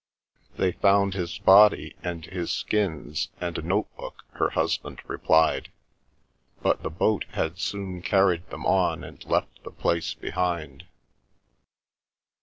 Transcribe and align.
"They 0.57 0.71
found 0.71 1.13
his 1.13 1.37
body 1.37 1.95
and 2.01 2.25
his 2.25 2.51
skins 2.51 3.29
and 3.39 3.55
a 3.55 3.61
notebook," 3.61 4.23
her 4.31 4.49
husband 4.49 4.99
replied. 5.05 5.69
But 6.63 6.81
the 6.81 6.89
boat 6.89 7.25
had 7.33 7.59
soon 7.59 8.01
carried 8.01 8.49
them 8.49 8.65
on 8.65 9.03
and 9.03 9.23
left 9.25 9.63
the 9.63 9.69
place 9.69 10.15
behind. 10.15 10.87